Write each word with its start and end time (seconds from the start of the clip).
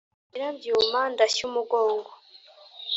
Nyirabyuma 0.29 0.99
ndashya 1.13 1.43
umugongo 1.49 2.09